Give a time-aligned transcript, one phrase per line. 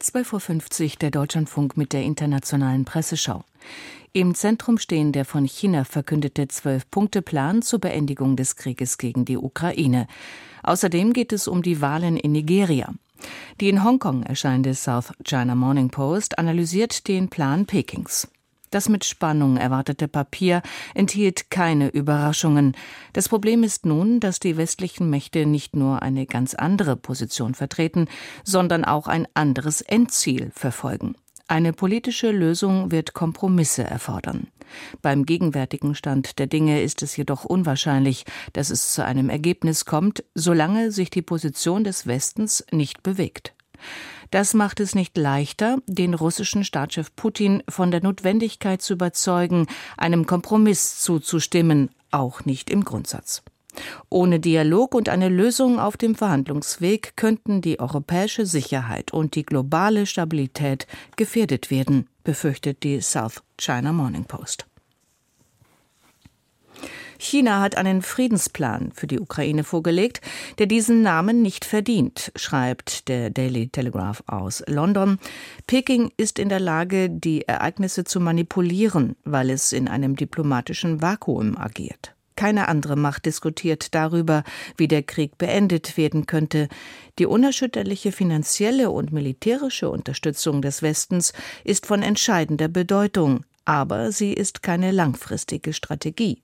[0.00, 3.44] 12.50 Uhr der Deutschlandfunk mit der internationalen Presseschau.
[4.12, 10.06] Im Zentrum stehen der von China verkündete Zwölf-Punkte-Plan zur Beendigung des Krieges gegen die Ukraine.
[10.62, 12.94] Außerdem geht es um die Wahlen in Nigeria.
[13.60, 18.28] Die in Hongkong erscheinende South China Morning Post analysiert den Plan Pekings.
[18.70, 20.62] Das mit Spannung erwartete Papier
[20.94, 22.76] enthielt keine Überraschungen.
[23.12, 28.08] Das Problem ist nun, dass die westlichen Mächte nicht nur eine ganz andere Position vertreten,
[28.44, 31.14] sondern auch ein anderes Endziel verfolgen.
[31.50, 34.48] Eine politische Lösung wird Kompromisse erfordern.
[35.00, 40.24] Beim gegenwärtigen Stand der Dinge ist es jedoch unwahrscheinlich, dass es zu einem Ergebnis kommt,
[40.34, 43.54] solange sich die Position des Westens nicht bewegt.
[44.30, 50.26] Das macht es nicht leichter, den russischen Staatschef Putin von der Notwendigkeit zu überzeugen, einem
[50.26, 53.42] Kompromiss zuzustimmen, auch nicht im Grundsatz.
[54.10, 60.06] Ohne Dialog und eine Lösung auf dem Verhandlungsweg könnten die europäische Sicherheit und die globale
[60.06, 60.86] Stabilität
[61.16, 64.67] gefährdet werden, befürchtet die South China Morning Post.
[67.18, 70.20] China hat einen Friedensplan für die Ukraine vorgelegt,
[70.58, 75.18] der diesen Namen nicht verdient, schreibt der Daily Telegraph aus London.
[75.66, 81.58] Peking ist in der Lage, die Ereignisse zu manipulieren, weil es in einem diplomatischen Vakuum
[81.58, 82.14] agiert.
[82.38, 84.44] Keine andere Macht diskutiert darüber,
[84.76, 86.68] wie der Krieg beendet werden könnte.
[87.18, 91.32] Die unerschütterliche finanzielle und militärische Unterstützung des Westens
[91.64, 96.42] ist von entscheidender Bedeutung aber sie ist keine langfristige Strategie.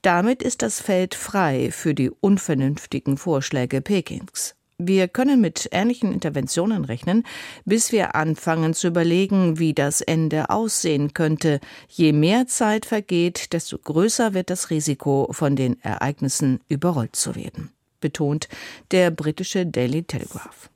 [0.00, 4.54] Damit ist das Feld frei für die unvernünftigen Vorschläge Pekings.
[4.78, 7.24] Wir können mit ähnlichen Interventionen rechnen,
[7.66, 11.60] bis wir anfangen zu überlegen, wie das Ende aussehen könnte.
[11.88, 17.70] Je mehr Zeit vergeht, desto größer wird das Risiko, von den Ereignissen überrollt zu werden,
[18.00, 18.48] betont
[18.92, 20.70] der britische Daily Telegraph.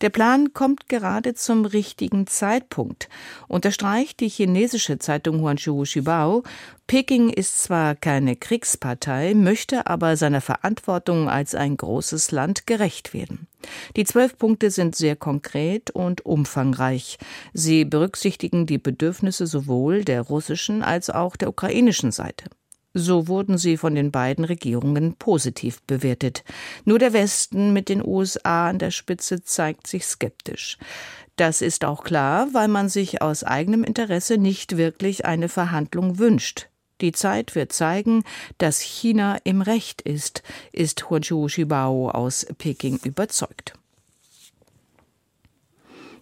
[0.00, 3.08] Der Plan kommt gerade zum richtigen Zeitpunkt,
[3.48, 6.42] unterstreicht die chinesische Zeitung Huanzhou Shibao.
[6.86, 13.48] Peking ist zwar keine Kriegspartei, möchte aber seiner Verantwortung als ein großes Land gerecht werden.
[13.96, 17.18] Die zwölf Punkte sind sehr konkret und umfangreich.
[17.52, 22.44] Sie berücksichtigen die Bedürfnisse sowohl der russischen als auch der ukrainischen Seite.
[22.98, 26.44] So wurden sie von den beiden Regierungen positiv bewertet.
[26.86, 30.78] Nur der Westen mit den USA an der Spitze zeigt sich skeptisch.
[31.36, 36.70] Das ist auch klar, weil man sich aus eigenem Interesse nicht wirklich eine Verhandlung wünscht.
[37.02, 38.24] Die Zeit wird zeigen,
[38.56, 40.42] dass China im Recht ist,
[40.72, 43.74] ist Huanchu Shibao aus Peking überzeugt.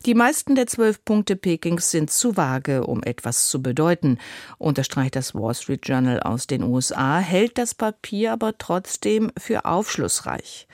[0.07, 4.19] Die meisten der zwölf Punkte Pekings sind zu vage, um etwas zu bedeuten,
[4.59, 10.69] unterstreicht das Wall Street Journal aus den USA, hält das Papier aber trotzdem für aufschlussreich.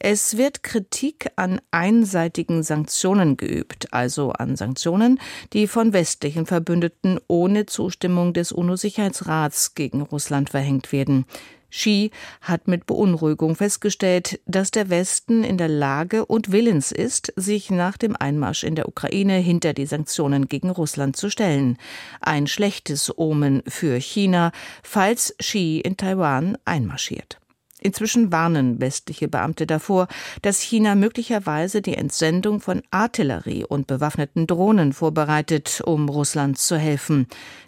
[0.00, 5.20] Es wird Kritik an einseitigen Sanktionen geübt, also an Sanktionen,
[5.52, 11.26] die von westlichen Verbündeten ohne Zustimmung des UNO-Sicherheitsrats gegen Russland verhängt werden.
[11.74, 17.70] Xi hat mit Beunruhigung festgestellt, dass der Westen in der Lage und willens ist, sich
[17.70, 21.76] nach dem Einmarsch in der Ukraine hinter die Sanktionen gegen Russland zu stellen.
[22.20, 24.52] Ein schlechtes Omen für China,
[24.82, 27.40] falls Xi in Taiwan einmarschiert.
[27.86, 30.08] Inzwischen warnen westliche Beamte davor,
[30.40, 37.26] dass China möglicherweise die Entsendung von Artillerie und bewaffneten Drohnen vorbereitet, um Russland zu helfen.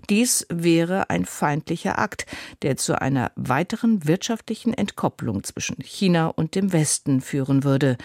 [0.08, 2.24] Dies wäre ein feindlicher Akt,
[2.62, 7.98] der zu einer weiteren wirtschaftlichen Entkopplung zwischen China und dem Westen führen würde,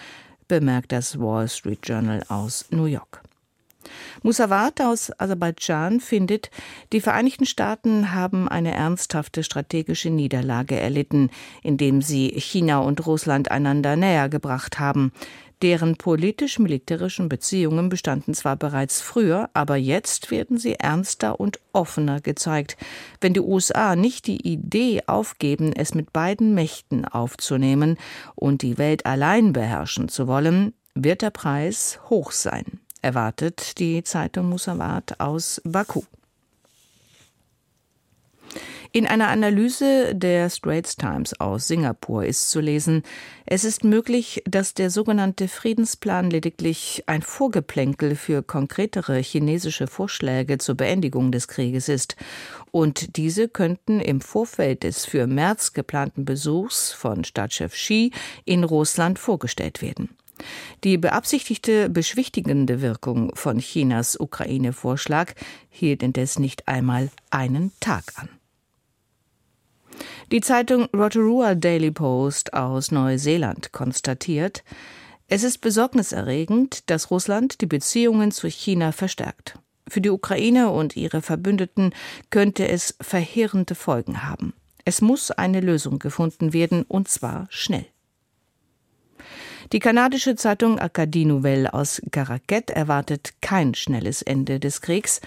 [0.48, 3.22] bemerkt das Wall Street Journal aus New York.
[4.22, 6.50] Musawat aus Aserbaidschan findet,
[6.92, 11.30] die Vereinigten Staaten haben eine ernsthafte strategische Niederlage erlitten,
[11.62, 15.12] indem sie China und Russland einander näher gebracht haben.
[15.62, 22.76] Deren politisch-militärischen Beziehungen bestanden zwar bereits früher, aber jetzt werden sie ernster und offener gezeigt.
[23.20, 27.96] Wenn die USA nicht die Idee aufgeben, es mit beiden Mächten aufzunehmen
[28.34, 34.48] und die Welt allein beherrschen zu wollen, wird der Preis hoch sein erwartet die Zeitung
[34.48, 36.02] Musawat aus Baku.
[38.94, 43.04] In einer Analyse der Straits Times aus Singapur ist zu lesen,
[43.46, 50.74] es ist möglich, dass der sogenannte Friedensplan lediglich ein Vorgeplänkel für konkretere chinesische Vorschläge zur
[50.74, 52.16] Beendigung des Krieges ist,
[52.70, 58.12] und diese könnten im Vorfeld des für März geplanten Besuchs von Staatschef Xi
[58.44, 60.10] in Russland vorgestellt werden.
[60.84, 65.34] Die beabsichtigte beschwichtigende Wirkung von Chinas Ukraine-Vorschlag
[65.70, 68.28] hielt indes nicht einmal einen Tag an.
[70.32, 74.64] Die Zeitung Rotorua Daily Post aus Neuseeland konstatiert,
[75.28, 79.58] Es ist besorgniserregend, dass Russland die Beziehungen zu China verstärkt.
[79.88, 81.94] Für die Ukraine und ihre Verbündeten
[82.30, 84.52] könnte es verheerende Folgen haben.
[84.84, 87.86] Es muss eine Lösung gefunden werden, und zwar schnell.
[89.72, 95.22] Die kanadische Zeitung Acadie Nouvelle aus Caraquet erwartet kein schnelles Ende des Kriegs.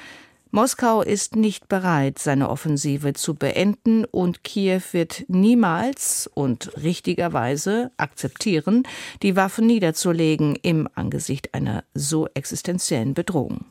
[0.51, 8.83] Moskau ist nicht bereit, seine Offensive zu beenden und Kiew wird niemals und richtigerweise akzeptieren,
[9.23, 13.65] die Waffen niederzulegen im Angesicht einer so existenziellen Bedrohung.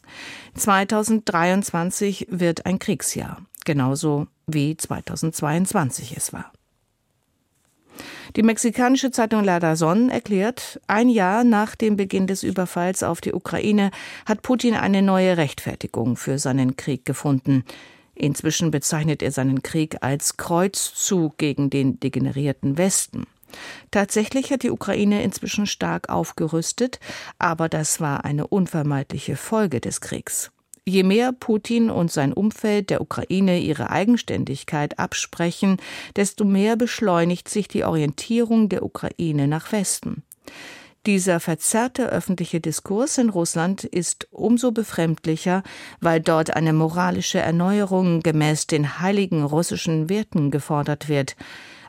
[0.56, 6.53] 2023 wird ein Kriegsjahr, genauso wie 2022 es war.
[8.36, 13.32] Die mexikanische Zeitung La Razón erklärt, ein Jahr nach dem Beginn des Überfalls auf die
[13.32, 13.92] Ukraine
[14.26, 17.64] hat Putin eine neue Rechtfertigung für seinen Krieg gefunden.
[18.16, 23.25] Inzwischen bezeichnet er seinen Krieg als Kreuzzug gegen den degenerierten Westen.
[23.92, 26.98] Tatsächlich hat die Ukraine inzwischen stark aufgerüstet,
[27.38, 30.50] aber das war eine unvermeidliche Folge des Kriegs.
[30.86, 35.78] Je mehr Putin und sein Umfeld der Ukraine ihre Eigenständigkeit absprechen,
[36.14, 40.22] desto mehr beschleunigt sich die Orientierung der Ukraine nach Westen.
[41.06, 45.62] Dieser verzerrte öffentliche Diskurs in Russland ist umso befremdlicher,
[46.00, 51.36] weil dort eine moralische Erneuerung gemäß den heiligen russischen Werten gefordert wird.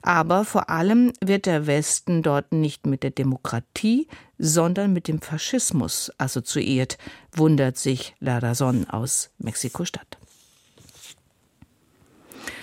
[0.02, 4.08] Aber vor allem wird der Westen dort nicht mit der Demokratie,
[4.38, 6.98] sondern mit dem Faschismus assoziiert,
[7.34, 10.18] wundert sich Larazon aus Mexiko-Stadt.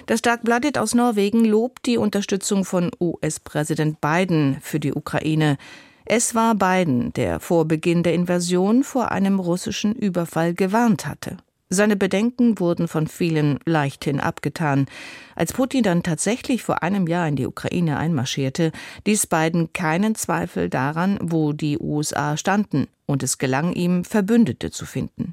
[0.07, 5.59] Das Dark-Blooded aus Norwegen lobt die Unterstützung von US-Präsident Biden für die Ukraine.
[6.05, 11.37] Es war Biden, der vor Beginn der Invasion vor einem russischen Überfall gewarnt hatte.
[11.75, 14.85] Seine Bedenken wurden von vielen leichthin abgetan.
[15.35, 18.73] Als Putin dann tatsächlich vor einem Jahr in die Ukraine einmarschierte,
[19.07, 24.85] ließ Biden keinen Zweifel daran, wo die USA standen, und es gelang ihm, Verbündete zu
[24.85, 25.33] finden.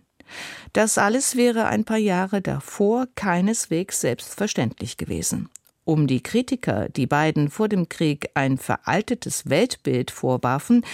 [0.72, 5.50] Das alles wäre ein paar Jahre davor keineswegs selbstverständlich gewesen.
[5.84, 10.86] Um die Kritiker, die Biden vor dem Krieg ein veraltetes Weltbild vorwarfen,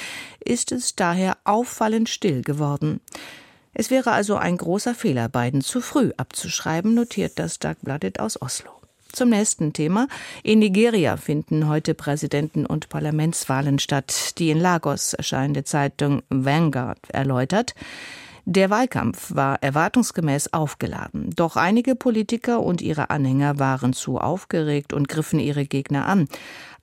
[0.43, 2.99] ist es daher auffallend still geworden.
[3.77, 8.71] Es wäre also ein großer Fehler, Biden zu früh abzuschreiben, notiert das Dagbladet aus Oslo.
[9.11, 10.07] Zum nächsten Thema.
[10.43, 14.39] In Nigeria finden heute Präsidenten- und Parlamentswahlen statt.
[14.39, 17.75] Die in Lagos erscheinende Zeitung Vanguard erläutert,
[18.45, 25.07] der Wahlkampf war erwartungsgemäß aufgeladen, doch einige Politiker und ihre Anhänger waren zu aufgeregt und
[25.07, 26.27] griffen ihre Gegner an.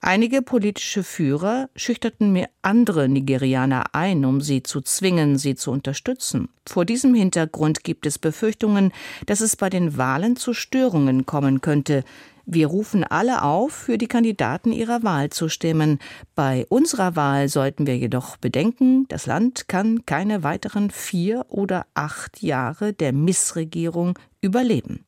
[0.01, 6.49] Einige politische Führer schüchterten mir andere Nigerianer ein, um sie zu zwingen, sie zu unterstützen.
[6.67, 8.91] Vor diesem Hintergrund gibt es Befürchtungen,
[9.27, 12.03] dass es bei den Wahlen zu Störungen kommen könnte.
[12.45, 15.99] Wir rufen alle auf, für die Kandidaten ihrer Wahl zu stimmen.
[16.35, 22.43] Bei unserer Wahl sollten wir jedoch bedenken, das Land kann keine weiteren vier oder acht
[22.43, 25.05] Jahre der Missregierung überleben.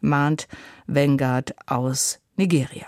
[0.00, 0.48] Mahnt
[0.86, 2.86] Vanguard aus Nigeria.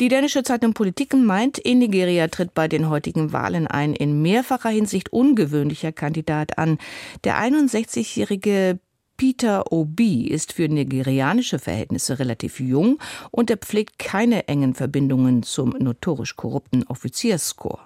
[0.00, 4.70] Die dänische Zeitung Politiken meint, in Nigeria tritt bei den heutigen Wahlen ein in mehrfacher
[4.70, 6.78] Hinsicht ungewöhnlicher Kandidat an.
[7.24, 8.78] Der 61-jährige
[9.20, 12.98] Peter Obi ist für nigerianische Verhältnisse relativ jung
[13.30, 17.82] und er pflegt keine engen Verbindungen zum notorisch korrupten Offizierskorps.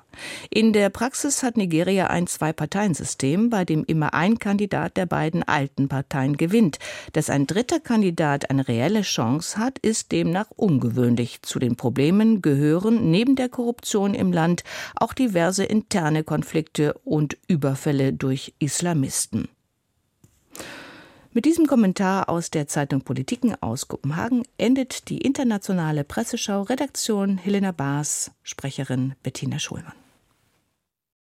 [0.49, 5.89] In der Praxis hat Nigeria ein Zwei-Parteien-System, bei dem immer ein Kandidat der beiden alten
[5.89, 6.79] Parteien gewinnt.
[7.15, 11.43] Dass ein dritter Kandidat eine reelle Chance hat, ist demnach ungewöhnlich.
[11.43, 14.63] Zu den Problemen gehören neben der Korruption im Land
[14.95, 19.49] auch diverse interne Konflikte und Überfälle durch Islamisten.
[21.37, 27.73] Mit diesem Kommentar aus der Zeitung Politiken aus Kopenhagen endet die internationale Presseschau Redaktion Helena
[27.73, 30.04] Baas, Sprecherin Bettina Schulmann.